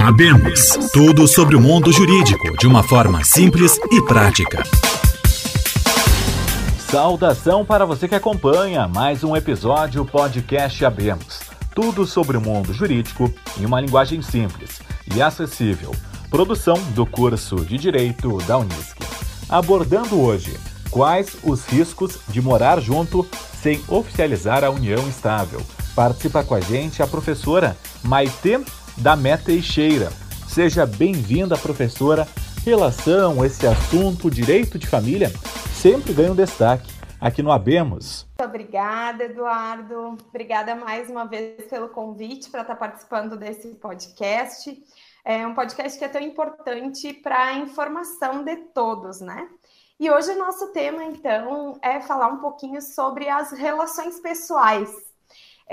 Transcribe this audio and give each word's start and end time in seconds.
Abemos 0.00 0.76
tudo 0.92 1.28
sobre 1.28 1.54
o 1.54 1.60
mundo 1.60 1.92
jurídico 1.92 2.56
de 2.58 2.66
uma 2.66 2.82
forma 2.82 3.22
simples 3.22 3.78
e 3.92 4.02
prática. 4.02 4.64
Saudação 6.90 7.64
para 7.64 7.86
você 7.86 8.08
que 8.08 8.14
acompanha 8.16 8.88
mais 8.88 9.22
um 9.22 9.36
episódio 9.36 10.04
podcast 10.04 10.84
Abemos. 10.84 11.40
Tudo 11.76 12.04
sobre 12.04 12.36
o 12.36 12.40
mundo 12.40 12.72
jurídico 12.72 13.32
em 13.56 13.64
uma 13.64 13.80
linguagem 13.80 14.20
simples 14.20 14.80
e 15.14 15.22
acessível. 15.22 15.94
Produção 16.28 16.76
do 16.94 17.06
curso 17.06 17.64
de 17.64 17.78
Direito 17.78 18.38
da 18.38 18.58
Unisc. 18.58 18.98
Abordando 19.48 20.20
hoje 20.20 20.58
quais 20.90 21.36
os 21.44 21.64
riscos 21.66 22.18
de 22.28 22.42
morar 22.42 22.80
junto 22.80 23.24
sem 23.62 23.80
oficializar 23.86 24.64
a 24.64 24.70
união 24.70 25.08
estável. 25.08 25.62
Participa 25.94 26.42
com 26.42 26.54
a 26.54 26.60
gente 26.60 27.00
a 27.00 27.06
professora 27.06 27.76
Maite 28.02 28.58
da 28.98 29.16
Meta 29.16 29.44
Teixeira. 29.44 30.10
Seja 30.48 30.84
bem-vinda, 30.84 31.56
professora. 31.56 32.26
Relação, 32.64 33.44
esse 33.44 33.66
assunto, 33.66 34.30
direito 34.30 34.78
de 34.78 34.86
família, 34.86 35.30
sempre 35.72 36.12
ganha 36.12 36.30
um 36.30 36.34
destaque 36.36 36.92
aqui 37.20 37.42
no 37.42 37.50
Abemos. 37.50 38.26
Muito 38.38 38.48
obrigada, 38.48 39.24
Eduardo. 39.24 40.16
Obrigada 40.28 40.74
mais 40.74 41.08
uma 41.08 41.24
vez 41.24 41.64
pelo 41.66 41.88
convite 41.88 42.50
para 42.50 42.62
estar 42.62 42.76
participando 42.76 43.36
desse 43.36 43.68
podcast. 43.74 44.80
É 45.24 45.46
um 45.46 45.54
podcast 45.54 45.98
que 45.98 46.04
é 46.04 46.08
tão 46.08 46.20
importante 46.20 47.12
para 47.14 47.46
a 47.46 47.54
informação 47.54 48.44
de 48.44 48.56
todos, 48.74 49.20
né? 49.20 49.48
E 49.98 50.10
hoje 50.10 50.32
o 50.32 50.38
nosso 50.38 50.72
tema, 50.72 51.04
então, 51.04 51.78
é 51.80 52.00
falar 52.00 52.28
um 52.28 52.38
pouquinho 52.38 52.82
sobre 52.82 53.28
as 53.28 53.52
relações 53.52 54.18
pessoais 54.20 55.11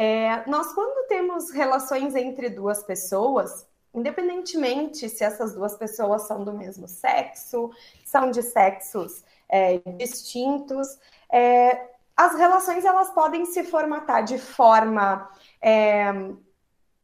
é, 0.02 0.49
nós, 0.49 0.71
quando 0.71 1.09
temos 1.09 1.52
relações 1.52 2.16
entre 2.16 2.49
duas 2.49 2.81
pessoas, 2.81 3.67
independentemente 3.94 5.09
se 5.09 5.25
essas 5.25 5.53
duas 5.53 5.75
pessoas 5.75 6.22
são 6.22 6.41
do 6.41 6.53
mesmo 6.53 6.88
sexo, 6.88 7.69
são 8.05 8.31
de 8.31 8.42
sexos 8.42 9.25
é, 9.50 9.80
distintos, 9.97 10.97
é, 11.30 11.89
as 12.16 12.33
relações 12.36 12.86
elas 12.86 13.09
podem 13.09 13.44
se 13.45 13.61
formatar 13.66 14.23
de 14.23 14.38
forma 14.38 15.30
é, 15.61 16.14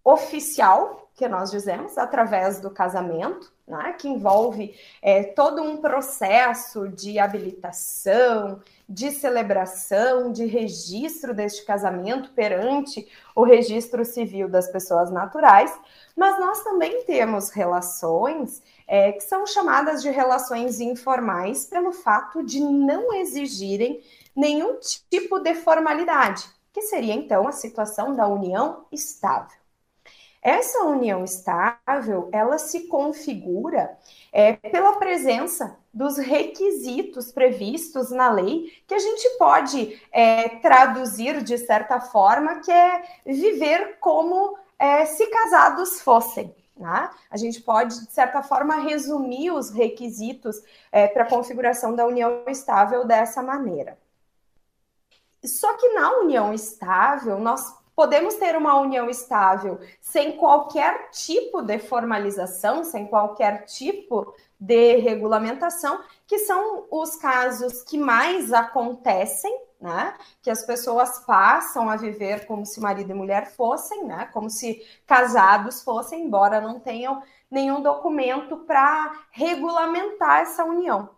oficial, 0.01 1.04
que 1.15 1.27
nós 1.29 1.49
dizemos, 1.49 1.97
através 1.97 2.59
do 2.59 2.69
casamento, 2.69 3.53
né, 3.65 3.93
que 3.93 4.07
envolve 4.07 4.75
é, 5.01 5.23
todo 5.23 5.63
um 5.63 5.77
processo 5.77 6.89
de 6.89 7.17
habilitação, 7.17 8.61
de 8.87 9.11
celebração, 9.11 10.31
de 10.31 10.45
registro 10.45 11.33
deste 11.33 11.65
casamento 11.65 12.31
perante 12.33 13.07
o 13.33 13.43
registro 13.43 14.03
civil 14.03 14.49
das 14.49 14.67
pessoas 14.67 15.09
naturais, 15.09 15.73
mas 16.15 16.37
nós 16.37 16.63
também 16.63 17.03
temos 17.05 17.49
relações 17.49 18.61
é, 18.85 19.13
que 19.13 19.23
são 19.23 19.47
chamadas 19.47 20.01
de 20.01 20.09
relações 20.09 20.81
informais 20.81 21.65
pelo 21.65 21.93
fato 21.93 22.43
de 22.43 22.59
não 22.59 23.13
exigirem 23.13 24.03
nenhum 24.35 24.79
tipo 25.09 25.39
de 25.39 25.55
formalidade, 25.55 26.45
que 26.73 26.81
seria 26.81 27.13
então 27.13 27.47
a 27.47 27.53
situação 27.53 28.13
da 28.13 28.27
união 28.27 28.85
estável. 28.91 29.64
Essa 30.45 30.83
união 30.83 31.23
estável, 31.23 32.29
ela 32.31 32.59
se 32.59 32.81
configura 32.81 33.97
é, 34.31 34.53
pela 34.53 34.93
presença 34.97 35.75
dos 35.91 36.19
requisitos 36.19 37.31
previstos 37.31 38.11
na 38.11 38.29
lei, 38.29 38.71
que 38.85 38.93
a 38.93 38.99
gente 38.99 39.27
pode 39.39 39.99
é, 40.11 40.49
traduzir 40.59 41.41
de 41.41 41.57
certa 41.57 41.99
forma, 41.99 42.59
que 42.59 42.71
é 42.71 43.03
viver 43.25 43.97
como 43.99 44.55
é, 44.77 45.03
se 45.07 45.25
casados 45.25 45.99
fossem. 46.01 46.55
Né? 46.77 47.09
A 47.31 47.37
gente 47.37 47.59
pode, 47.59 48.05
de 48.05 48.13
certa 48.13 48.43
forma, 48.43 48.75
resumir 48.75 49.49
os 49.49 49.71
requisitos 49.71 50.61
é, 50.91 51.07
para 51.07 51.23
a 51.23 51.27
configuração 51.27 51.95
da 51.95 52.05
união 52.05 52.43
estável 52.45 53.03
dessa 53.03 53.41
maneira. 53.41 53.97
Só 55.43 55.75
que 55.75 55.89
na 55.95 56.19
união 56.19 56.53
estável, 56.53 57.39
nós 57.39 57.83
podemos 57.95 58.35
ter 58.35 58.55
uma 58.55 58.79
união 58.79 59.09
estável 59.09 59.79
sem 60.01 60.37
qualquer 60.37 61.09
tipo 61.11 61.61
de 61.61 61.79
formalização, 61.79 62.83
sem 62.83 63.07
qualquer 63.07 63.65
tipo 63.65 64.33
de 64.59 64.97
regulamentação, 64.97 65.99
que 66.27 66.39
são 66.39 66.85
os 66.91 67.15
casos 67.15 67.83
que 67.83 67.97
mais 67.97 68.51
acontecem, 68.51 69.55
né? 69.79 70.15
Que 70.41 70.49
as 70.49 70.65
pessoas 70.65 71.19
passam 71.25 71.89
a 71.89 71.95
viver 71.95 72.45
como 72.45 72.65
se 72.65 72.79
marido 72.79 73.11
e 73.11 73.13
mulher 73.13 73.51
fossem, 73.51 74.05
né? 74.05 74.29
Como 74.33 74.49
se 74.49 74.81
casados 75.05 75.83
fossem, 75.83 76.23
embora 76.23 76.61
não 76.61 76.79
tenham 76.79 77.21
nenhum 77.49 77.81
documento 77.81 78.57
para 78.57 79.11
regulamentar 79.31 80.41
essa 80.41 80.63
união. 80.63 81.09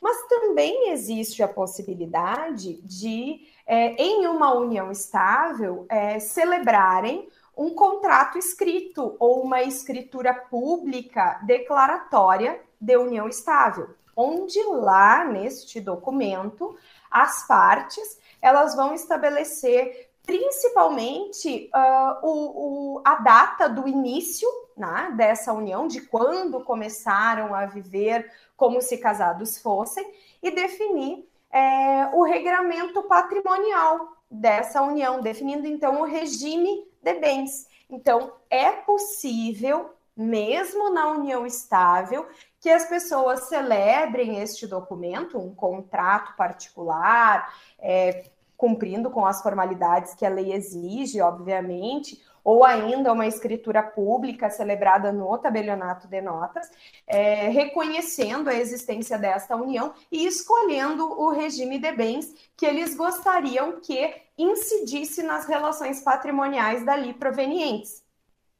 Mas 0.00 0.26
também 0.28 0.90
existe 0.90 1.42
a 1.42 1.48
possibilidade 1.48 2.74
de 2.82 3.40
é, 3.66 4.02
em 4.02 4.26
uma 4.26 4.54
união 4.54 4.90
estável, 4.90 5.86
é, 5.88 6.18
celebrarem 6.18 7.28
um 7.56 7.74
contrato 7.74 8.38
escrito 8.38 9.16
ou 9.18 9.42
uma 9.42 9.62
escritura 9.62 10.32
pública 10.32 11.40
declaratória 11.44 12.60
de 12.80 12.96
união 12.96 13.28
estável, 13.28 13.90
onde 14.16 14.62
lá 14.62 15.24
neste 15.24 15.80
documento 15.80 16.76
as 17.10 17.46
partes 17.46 18.18
elas 18.40 18.76
vão 18.76 18.94
estabelecer 18.94 20.08
principalmente 20.24 21.70
uh, 21.74 22.26
o, 22.26 22.98
o, 22.98 23.02
a 23.04 23.14
data 23.16 23.66
do 23.66 23.88
início 23.88 24.46
né, 24.78 25.12
dessa 25.16 25.52
união, 25.52 25.88
de 25.88 26.00
quando 26.00 26.64
começaram 26.64 27.54
a 27.54 27.66
viver 27.66 28.30
como 28.56 28.80
se 28.80 28.98
casados 28.98 29.58
fossem, 29.58 30.08
e 30.42 30.50
definir 30.50 31.28
é, 31.50 32.10
o 32.14 32.22
regramento 32.22 33.02
patrimonial 33.04 34.16
dessa 34.30 34.82
união, 34.82 35.20
definindo 35.20 35.66
então 35.66 36.00
o 36.00 36.04
regime 36.04 36.86
de 37.02 37.14
bens. 37.14 37.66
Então, 37.90 38.32
é 38.50 38.70
possível, 38.70 39.90
mesmo 40.16 40.90
na 40.90 41.10
união 41.10 41.46
estável, 41.46 42.26
que 42.60 42.68
as 42.68 42.86
pessoas 42.86 43.48
celebrem 43.48 44.40
este 44.40 44.66
documento, 44.66 45.38
um 45.38 45.54
contrato 45.54 46.36
particular, 46.36 47.52
é, 47.78 48.24
cumprindo 48.56 49.10
com 49.10 49.24
as 49.24 49.40
formalidades 49.40 50.14
que 50.14 50.26
a 50.26 50.28
lei 50.28 50.52
exige, 50.52 51.20
obviamente, 51.20 52.20
ou 52.48 52.64
ainda 52.64 53.12
uma 53.12 53.26
escritura 53.26 53.82
pública 53.82 54.48
celebrada 54.48 55.12
no 55.12 55.36
tabelionato 55.36 56.08
de 56.08 56.22
notas, 56.22 56.70
é, 57.06 57.46
reconhecendo 57.48 58.48
a 58.48 58.54
existência 58.54 59.18
desta 59.18 59.54
união 59.54 59.92
e 60.10 60.26
escolhendo 60.26 61.04
o 61.20 61.28
regime 61.28 61.78
de 61.78 61.92
bens 61.92 62.34
que 62.56 62.64
eles 62.64 62.96
gostariam 62.96 63.80
que 63.82 64.14
incidisse 64.38 65.22
nas 65.22 65.44
relações 65.44 66.00
patrimoniais 66.00 66.82
dali 66.86 67.12
provenientes. 67.12 68.02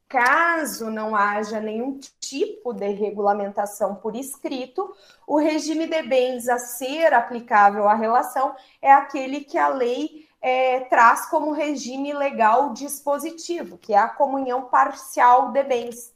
Caso 0.07 0.91
não 0.91 1.17
haja 1.17 1.59
nenhum 1.59 1.99
tipo 2.21 2.75
de 2.75 2.91
regulamentação 2.91 3.95
por 3.95 4.15
escrito, 4.15 4.95
o 5.27 5.39
regime 5.39 5.87
de 5.87 6.03
bens 6.03 6.47
a 6.47 6.59
ser 6.59 7.15
aplicável 7.15 7.89
à 7.89 7.95
relação 7.95 8.55
é 8.83 8.93
aquele 8.93 9.41
que 9.41 9.57
a 9.57 9.69
lei 9.69 10.28
é, 10.41 10.81
traz 10.81 11.27
como 11.27 11.53
regime 11.53 12.13
legal 12.13 12.73
dispositivo, 12.73 13.79
que 13.79 13.93
é 13.93 13.99
a 13.99 14.09
comunhão 14.09 14.63
parcial 14.63 15.53
de 15.53 15.63
bens, 15.65 16.13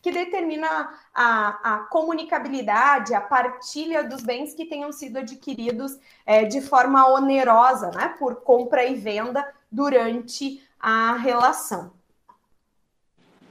que 0.00 0.10
determina 0.10 0.68
a, 1.14 1.74
a 1.74 1.78
comunicabilidade, 1.90 3.14
a 3.14 3.20
partilha 3.20 4.04
dos 4.04 4.22
bens 4.22 4.54
que 4.54 4.64
tenham 4.64 4.92
sido 4.92 5.18
adquiridos 5.18 5.98
é, 6.24 6.44
de 6.44 6.60
forma 6.60 7.08
onerosa, 7.08 7.90
né, 7.90 8.14
por 8.18 8.36
compra 8.36 8.84
e 8.84 8.94
venda 8.94 9.46
durante 9.70 10.62
a 10.78 11.14
relação. 11.16 11.92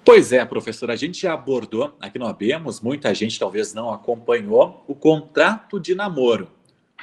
Pois 0.06 0.32
é, 0.32 0.46
professora, 0.46 0.94
a 0.94 0.96
gente 0.96 1.20
já 1.20 1.34
abordou 1.34 1.96
aqui 2.00 2.20
no 2.20 2.28
Abemos, 2.28 2.80
muita 2.80 3.14
gente 3.14 3.40
talvez 3.40 3.74
não 3.74 3.92
acompanhou, 3.92 4.84
o 4.88 4.94
contrato 4.94 5.80
de 5.80 5.96
namoro. 5.96 6.48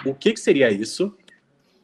O 0.06 0.14
que, 0.14 0.32
que 0.32 0.40
seria 0.40 0.70
isso? 0.70 1.14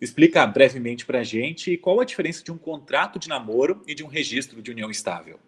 Explica 0.00 0.47
brevemente 0.47 1.05
para 1.05 1.21
a 1.21 1.25
gente 1.25 1.77
qual 1.77 2.00
a 2.00 2.05
diferença 2.05 2.45
de 2.45 2.53
um 2.53 2.59
contrato 2.59 3.19
de 3.19 3.29
namoro 3.29 3.83
e 3.87 3.95
de 3.95 4.05
um 4.05 4.06
registro 4.06 4.62
de 4.62 4.71
união 4.71 4.91
estável. 4.91 5.41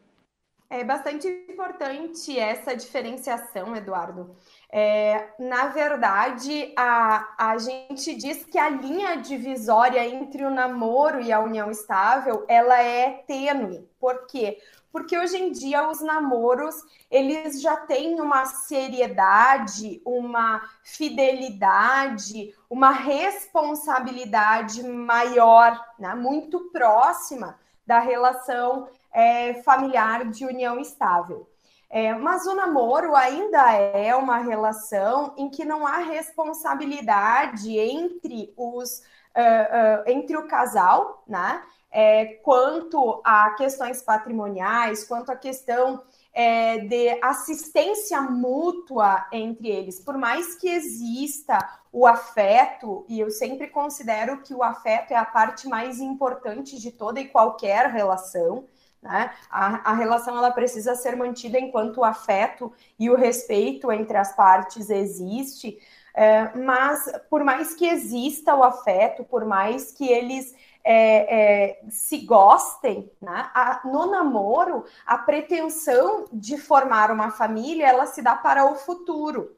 É 0.73 0.85
bastante 0.85 1.27
importante 1.27 2.39
essa 2.39 2.77
diferenciação, 2.77 3.75
Eduardo. 3.75 4.37
É, 4.71 5.31
na 5.37 5.67
verdade, 5.67 6.73
a, 6.77 7.35
a 7.37 7.59
gente 7.59 8.15
diz 8.15 8.45
que 8.45 8.57
a 8.57 8.69
linha 8.71 9.17
divisória 9.17 10.07
entre 10.07 10.45
o 10.45 10.51
namoro 10.51 11.21
e 11.21 11.33
a 11.33 11.41
união 11.41 11.73
estável 11.73 12.45
ela 12.47 12.81
é 12.81 13.25
tênue. 13.27 13.85
Por 13.99 14.29
quê? 14.29 14.59
porque 14.93 15.17
hoje 15.17 15.37
em 15.37 15.53
dia 15.53 15.89
os 15.89 16.01
namoros 16.01 16.75
eles 17.11 17.61
já 17.61 17.77
têm 17.77 18.21
uma 18.21 18.45
seriedade, 18.45 20.03
uma 20.05 20.69
fidelidade, 20.83 22.55
uma 22.69 22.91
responsabilidade 22.91 24.83
maior, 24.83 25.81
né? 25.99 26.15
muito 26.15 26.71
próxima 26.73 27.59
da 27.87 27.99
relação 27.99 28.89
é, 29.13 29.55
familiar 29.63 30.31
de 30.31 30.45
união 30.45 30.79
estável. 30.79 31.49
É, 31.89 32.15
mas 32.15 32.47
o 32.47 32.55
namoro 32.55 33.17
ainda 33.17 33.73
é 33.73 34.15
uma 34.15 34.39
relação 34.39 35.35
em 35.37 35.51
que 35.51 35.65
não 35.65 35.85
há 35.85 35.99
responsabilidade 35.99 37.77
entre 37.77 38.55
os 38.57 39.03
uh, 39.37 40.07
uh, 40.07 40.11
entre 40.11 40.37
o 40.37 40.47
casal, 40.47 41.25
né? 41.27 41.63
É, 41.93 42.35
quanto 42.45 43.21
a 43.25 43.51
questões 43.55 44.01
patrimoniais, 44.01 45.03
quanto 45.05 45.33
a 45.33 45.37
questão 45.37 46.01
é, 46.33 46.79
de 46.79 47.19
assistência 47.21 48.21
mútua 48.21 49.27
entre 49.33 49.69
eles. 49.69 49.99
Por 49.99 50.17
mais 50.17 50.55
que 50.55 50.69
exista 50.69 51.59
o 51.93 52.07
afeto, 52.07 53.05
e 53.09 53.19
eu 53.19 53.29
sempre 53.31 53.67
considero 53.67 54.41
que 54.43 54.55
o 54.55 54.63
afeto 54.63 55.11
é 55.11 55.17
a 55.17 55.25
parte 55.25 55.67
mais 55.67 55.99
importante 55.99 56.79
de 56.79 56.93
toda 56.93 57.19
e 57.21 57.27
qualquer 57.27 57.87
relação. 57.87 58.69
Né? 59.03 59.33
A, 59.51 59.93
a 59.93 59.95
relação 59.95 60.37
ela 60.37 60.51
precisa 60.51 60.95
ser 60.95 61.17
mantida 61.17 61.59
enquanto 61.59 61.99
o 61.99 62.05
afeto 62.05 62.73
e 62.99 63.09
o 63.09 63.17
respeito 63.17 63.91
entre 63.91 64.17
as 64.17 64.35
partes 64.37 64.91
existe, 64.91 65.79
é, 66.15 66.55
mas 66.57 67.11
por 67.31 67.43
mais 67.43 67.75
que 67.75 67.87
exista 67.87 68.55
o 68.55 68.63
afeto, 68.63 69.25
por 69.25 69.45
mais 69.45 69.93
que 69.93 70.07
eles 70.07 70.55
é, 70.85 71.71
é, 71.71 71.81
se 71.89 72.19
gostem, 72.19 73.11
né? 73.21 73.51
A, 73.55 73.81
no 73.85 74.07
namoro, 74.07 74.85
a 75.07 75.19
pretensão 75.19 76.27
de 76.33 76.57
formar 76.57 77.11
uma 77.11 77.31
família, 77.31 77.87
ela 77.87 78.07
se 78.07 78.23
dá 78.23 78.35
para 78.35 78.65
o 78.65 78.75
futuro. 78.75 79.57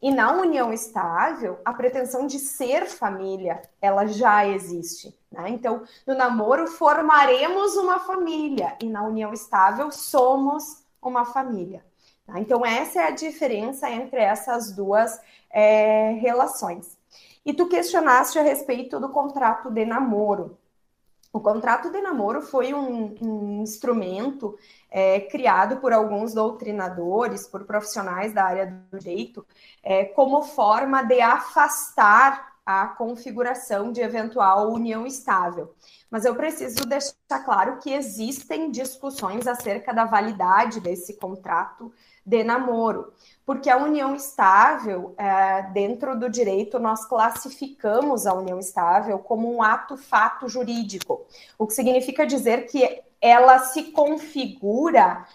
E 0.00 0.12
na 0.12 0.32
união 0.32 0.72
estável, 0.72 1.58
a 1.64 1.72
pretensão 1.72 2.26
de 2.26 2.38
ser 2.38 2.86
família, 2.86 3.60
ela 3.80 4.06
já 4.06 4.46
existe. 4.46 5.18
Né? 5.30 5.50
Então, 5.50 5.82
no 6.06 6.14
namoro, 6.14 6.68
formaremos 6.68 7.76
uma 7.76 7.98
família, 7.98 8.76
e 8.80 8.86
na 8.86 9.02
união 9.02 9.32
estável, 9.32 9.90
somos 9.90 10.84
uma 11.02 11.24
família. 11.24 11.84
Tá? 12.24 12.38
Então, 12.38 12.64
essa 12.64 13.00
é 13.00 13.08
a 13.08 13.10
diferença 13.10 13.90
entre 13.90 14.20
essas 14.20 14.70
duas 14.72 15.20
é, 15.50 16.12
relações. 16.20 16.96
E 17.44 17.52
tu 17.52 17.66
questionaste 17.66 18.38
a 18.38 18.42
respeito 18.42 19.00
do 19.00 19.08
contrato 19.08 19.70
de 19.70 19.84
namoro. 19.84 20.56
O 21.32 21.40
contrato 21.40 21.90
de 21.90 22.00
namoro 22.00 22.40
foi 22.40 22.72
um, 22.72 23.14
um 23.20 23.62
instrumento 23.62 24.58
é, 24.90 25.20
criado 25.20 25.76
por 25.76 25.92
alguns 25.92 26.32
doutrinadores, 26.32 27.46
por 27.46 27.64
profissionais 27.64 28.32
da 28.32 28.44
área 28.44 28.66
do 28.66 28.98
direito, 28.98 29.46
é, 29.82 30.04
como 30.06 30.42
forma 30.42 31.02
de 31.02 31.20
afastar 31.20 32.57
a 32.68 32.86
configuração 32.86 33.90
de 33.90 34.02
eventual 34.02 34.70
união 34.70 35.06
estável. 35.06 35.74
Mas 36.10 36.26
eu 36.26 36.34
preciso 36.34 36.84
deixar 36.84 37.14
claro 37.42 37.78
que 37.78 37.94
existem 37.94 38.70
discussões 38.70 39.46
acerca 39.46 39.94
da 39.94 40.04
validade 40.04 40.78
desse 40.78 41.14
contrato 41.14 41.90
de 42.26 42.44
namoro, 42.44 43.10
porque 43.46 43.70
a 43.70 43.78
união 43.78 44.14
estável, 44.14 45.14
é, 45.16 45.62
dentro 45.72 46.14
do 46.14 46.28
direito, 46.28 46.78
nós 46.78 47.06
classificamos 47.06 48.26
a 48.26 48.34
união 48.34 48.58
estável 48.58 49.18
como 49.18 49.50
um 49.50 49.62
ato 49.62 49.96
fato 49.96 50.46
jurídico, 50.46 51.26
o 51.58 51.66
que 51.66 51.72
significa 51.72 52.26
dizer 52.26 52.66
que 52.66 53.02
ela 53.18 53.60
se 53.60 53.84
configura 53.92 55.26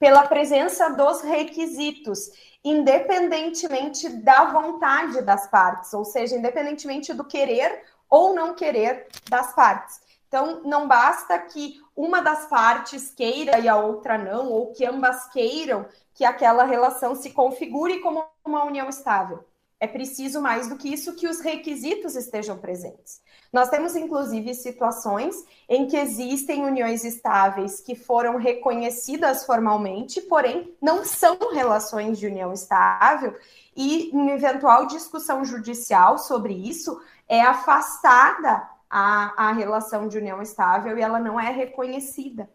pela 0.00 0.26
presença 0.26 0.88
dos 0.88 1.20
requisitos, 1.20 2.32
independentemente 2.64 4.08
da 4.08 4.44
vontade 4.44 5.22
das 5.22 5.48
partes, 5.48 5.92
ou 5.92 6.04
seja, 6.04 6.36
independentemente 6.36 7.12
do 7.12 7.24
querer 7.24 7.84
ou 8.08 8.34
não 8.34 8.54
querer 8.54 9.08
das 9.28 9.54
partes. 9.54 10.00
Então, 10.28 10.62
não 10.64 10.88
basta 10.88 11.38
que 11.38 11.80
uma 11.94 12.22
das 12.22 12.46
partes 12.46 13.12
queira 13.14 13.58
e 13.58 13.68
a 13.68 13.76
outra 13.76 14.16
não, 14.16 14.50
ou 14.50 14.72
que 14.72 14.84
ambas 14.84 15.28
queiram 15.28 15.86
que 16.14 16.24
aquela 16.24 16.64
relação 16.64 17.14
se 17.14 17.30
configure 17.30 18.00
como 18.00 18.24
uma 18.44 18.64
união 18.64 18.88
estável. 18.88 19.44
É 19.82 19.88
preciso 19.88 20.40
mais 20.40 20.68
do 20.68 20.76
que 20.76 20.94
isso 20.94 21.16
que 21.16 21.26
os 21.26 21.40
requisitos 21.40 22.14
estejam 22.14 22.56
presentes. 22.56 23.20
Nós 23.52 23.68
temos, 23.68 23.96
inclusive, 23.96 24.54
situações 24.54 25.34
em 25.68 25.88
que 25.88 25.96
existem 25.96 26.64
uniões 26.64 27.04
estáveis 27.04 27.80
que 27.80 27.96
foram 27.96 28.36
reconhecidas 28.36 29.44
formalmente, 29.44 30.20
porém 30.20 30.72
não 30.80 31.04
são 31.04 31.36
relações 31.52 32.16
de 32.20 32.28
união 32.28 32.52
estável, 32.52 33.36
e 33.76 34.16
em 34.16 34.30
eventual 34.30 34.86
discussão 34.86 35.44
judicial 35.44 36.16
sobre 36.16 36.54
isso, 36.54 37.02
é 37.28 37.40
afastada 37.40 38.70
a, 38.88 39.48
a 39.48 39.52
relação 39.52 40.06
de 40.06 40.16
união 40.16 40.40
estável 40.40 40.96
e 40.96 41.02
ela 41.02 41.18
não 41.18 41.40
é 41.40 41.50
reconhecida. 41.50 42.48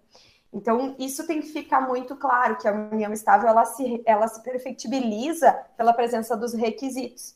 Então, 0.53 0.95
isso 0.97 1.27
tem 1.27 1.41
que 1.41 1.49
ficar 1.49 1.81
muito 1.81 2.15
claro, 2.15 2.57
que 2.57 2.67
a 2.67 2.71
união 2.71 3.11
estável, 3.11 3.49
ela 3.49 3.65
se, 3.65 4.01
ela 4.05 4.27
se 4.27 4.41
perfectibiliza 4.41 5.51
pela 5.75 5.93
presença 5.93 6.35
dos 6.37 6.53
requisitos. 6.53 7.35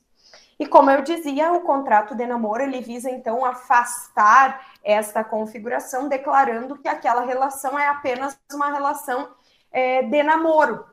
E 0.57 0.65
como 0.65 0.91
eu 0.91 1.01
dizia, 1.01 1.51
o 1.53 1.61
contrato 1.61 2.15
de 2.15 2.25
namoro, 2.25 2.61
ele 2.61 2.81
visa, 2.81 3.09
então, 3.09 3.43
afastar 3.43 4.65
esta 4.83 5.23
configuração, 5.23 6.07
declarando 6.07 6.77
que 6.77 6.87
aquela 6.87 7.25
relação 7.25 7.77
é 7.77 7.87
apenas 7.87 8.39
uma 8.53 8.71
relação 8.71 9.29
é, 9.71 10.03
de 10.03 10.23
namoro. 10.23 10.85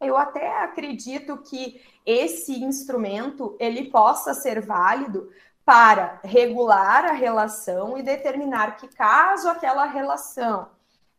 Eu 0.00 0.16
até 0.16 0.62
acredito 0.62 1.38
que 1.38 1.82
esse 2.06 2.62
instrumento, 2.62 3.56
ele 3.58 3.90
possa 3.90 4.32
ser 4.32 4.64
válido 4.64 5.28
para 5.64 6.20
regular 6.22 7.04
a 7.04 7.12
relação 7.12 7.98
e 7.98 8.02
determinar 8.02 8.76
que, 8.76 8.88
caso 8.88 9.48
aquela 9.48 9.84
relação 9.84 10.68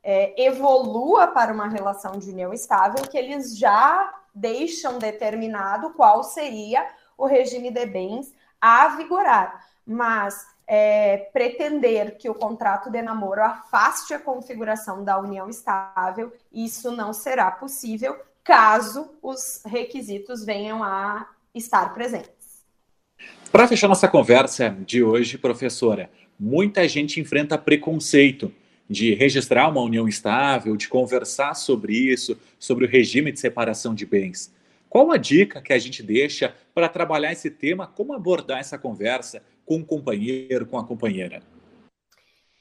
é, 0.04 0.42
evolua 0.42 1.28
para 1.28 1.54
uma 1.54 1.68
relação 1.68 2.18
de 2.18 2.30
união 2.30 2.54
estável, 2.54 3.04
que 3.08 3.18
eles 3.18 3.58
já 3.58 4.14
deixam 4.34 5.00
determinado 5.00 5.92
qual 5.92 6.24
seria 6.24 6.88
o 7.18 7.26
regime 7.26 7.72
de 7.72 7.86
bens 7.86 8.34
a 8.62 8.90
vigorar. 8.90 9.66
Mas 9.86 10.46
é, 10.68 11.30
pretender 11.34 12.18
que 12.18 12.30
o 12.30 12.36
contrato 12.36 12.90
de 12.90 13.02
namoro 13.02 13.44
afaste 13.44 14.14
a 14.14 14.20
configuração 14.20 15.04
da 15.04 15.20
união 15.20 15.50
estável, 15.50 16.32
isso 16.52 16.92
não 16.92 17.12
será 17.12 17.50
possível 17.50 18.16
caso 18.44 19.12
os 19.22 19.62
requisitos 19.66 20.46
venham 20.46 20.84
a 20.84 21.28
estar 21.54 21.94
presentes. 21.94 22.64
Para 23.52 23.68
fechar 23.68 23.88
nossa 23.88 24.08
conversa 24.08 24.70
de 24.70 25.04
hoje, 25.04 25.38
professora, 25.38 26.10
muita 26.40 26.88
gente 26.88 27.20
enfrenta 27.20 27.58
preconceito 27.58 28.54
de 28.90 29.14
registrar 29.14 29.70
uma 29.70 29.82
união 29.82 30.08
estável, 30.08 30.76
de 30.76 30.88
conversar 30.88 31.54
sobre 31.54 31.94
isso, 31.94 32.40
sobre 32.58 32.86
o 32.86 32.90
regime 32.90 33.32
de 33.32 33.40
separação 33.40 33.94
de 33.94 34.06
bens. 34.06 34.52
Qual 34.90 35.12
a 35.12 35.18
dica 35.18 35.62
que 35.62 35.72
a 35.72 35.78
gente 35.78 36.02
deixa 36.02 36.56
para 36.74 36.90
trabalhar 36.90 37.32
esse 37.32 37.52
tema? 37.52 37.86
Como 37.86 38.14
abordar 38.14 38.60
essa 38.60 38.78
conversa 38.78 39.44
com 39.64 39.78
o 39.78 39.86
companheiro, 39.86 40.66
com 40.66 40.80
a 40.80 40.86
companheira? 40.86 41.44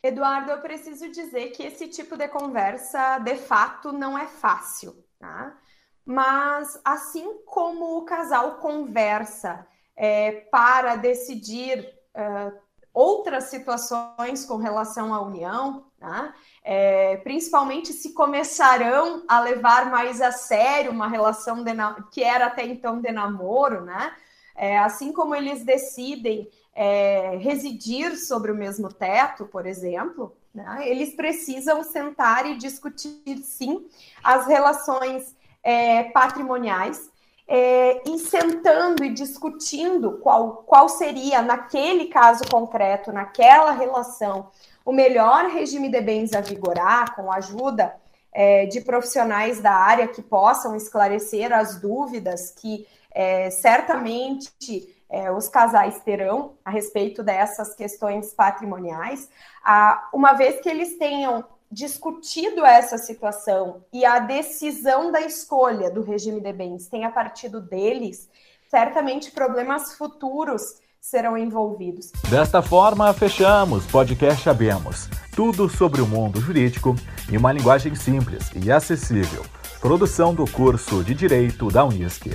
Eduardo, 0.03 0.51
eu 0.51 0.61
preciso 0.61 1.11
dizer 1.11 1.51
que 1.53 1.63
esse 1.63 1.89
tipo 1.89 2.17
de 2.17 2.29
conversa, 2.29 3.19
de 3.19 3.35
fato, 3.37 3.93
não 3.93 4.17
é 4.17 4.27
fácil, 4.27 4.95
tá? 5.19 5.59
Mas 6.05 6.81
assim 6.85 7.39
como 7.47 7.99
o 7.99 8.05
casal 8.05 8.59
conversa 8.59 9.67
é, 9.97 10.33
para 10.51 10.97
decidir 10.97 11.89
é, 12.15 12.53
outras 12.99 13.45
situações 13.45 14.45
com 14.45 14.57
relação 14.57 15.15
à 15.15 15.21
união, 15.21 15.85
né? 16.01 16.35
é, 16.65 17.17
principalmente 17.19 17.93
se 17.93 18.13
começarão 18.13 19.23
a 19.29 19.39
levar 19.39 19.89
mais 19.89 20.21
a 20.21 20.33
sério 20.33 20.91
uma 20.91 21.07
relação 21.07 21.65
que 22.11 22.25
era 22.25 22.47
até 22.47 22.67
então 22.67 23.01
de 23.01 23.13
namoro, 23.13 23.83
né? 23.83 24.13
É, 24.57 24.81
assim 24.81 25.13
como 25.13 25.33
eles 25.37 25.65
decidem 25.65 26.51
é, 26.75 27.37
residir 27.37 28.17
sobre 28.17 28.51
o 28.51 28.57
mesmo 28.57 28.93
teto, 28.93 29.47
por 29.47 29.65
exemplo, 29.65 30.37
né? 30.53 30.81
eles 30.85 31.15
precisam 31.15 31.85
sentar 31.85 32.47
e 32.47 32.57
discutir, 32.57 33.39
sim, 33.45 33.87
as 34.25 34.49
relações 34.49 35.37
é, 35.63 36.03
patrimoniais 36.05 37.09
é, 37.49 38.03
e 38.07 38.19
sentando 38.19 39.03
e 39.03 39.09
discutindo 39.09 40.19
qual, 40.19 40.65
qual 40.67 40.87
seria, 40.89 41.41
naquele 41.41 42.07
caso 42.07 42.45
concreto, 42.51 43.11
naquela 43.11 43.73
relação, 43.73 44.51
o 44.85 44.93
melhor 44.93 45.47
regime 45.47 45.89
de 45.89 46.01
bens 46.03 46.35
a 46.35 46.43
vigorar, 46.43 47.17
com 47.17 47.33
a 47.33 47.37
ajuda 47.37 47.97
é, 48.31 48.67
de 48.67 48.83
profissionais 48.83 49.61
da 49.61 49.73
área 49.73 50.07
que 50.07 50.21
possam 50.21 50.77
esclarecer 50.77 51.51
as 51.51 51.81
dúvidas 51.81 52.51
que 52.51 52.87
é, 53.11 53.51
certamente 53.51 54.95
é, 55.09 55.33
os 55.33 55.49
casais 55.49 56.01
terão 56.03 56.53
a 56.63 56.71
respeito 56.71 57.23
dessas 57.23 57.75
questões 57.75 58.35
patrimoniais, 58.35 59.31
a, 59.65 60.09
uma 60.13 60.35
vez 60.35 60.61
que 60.61 60.69
eles 60.69 60.99
tenham 60.99 61.45
discutido 61.71 62.65
essa 62.65 62.99
situação 62.99 63.83
e 63.93 64.05
a 64.05 64.19
decisão 64.19 65.13
da 65.13 65.21
escolha 65.21 65.91
do 65.91 66.03
regime 66.03 66.41
de 66.41 66.53
bens 66.53 66.89
tenha 66.89 67.11
partido 67.11 67.61
deles, 67.61 68.29
certamente 68.71 69.31
problemas 69.31 69.95
futuros 69.95 70.63
serão 71.01 71.37
envolvidos. 71.37 72.11
Desta 72.29 72.61
forma, 72.61 73.13
fechamos 73.15 73.87
podcast 73.87 74.49
Abemos. 74.49 75.09
Tudo 75.35 75.69
sobre 75.69 76.01
o 76.01 76.07
mundo 76.07 76.41
jurídico 76.41 76.95
em 77.31 77.37
uma 77.37 77.53
linguagem 77.53 77.95
simples 77.95 78.51
e 78.55 78.71
acessível 78.71 79.45
produção 79.81 80.35
do 80.35 80.45
curso 80.45 81.03
de 81.03 81.15
Direito 81.15 81.69
da 81.69 81.85
Unisc. 81.85 82.27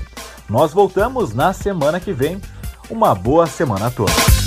Nós 0.50 0.74
voltamos 0.74 1.34
na 1.34 1.54
semana 1.54 2.00
que 2.00 2.12
vem. 2.12 2.42
Uma 2.90 3.16
boa 3.16 3.48
semana 3.48 3.88
a 3.88 3.92
todos. 3.92 4.43